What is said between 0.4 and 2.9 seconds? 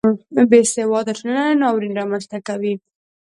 بې سواده ټولنه ناورین رامنځته کوي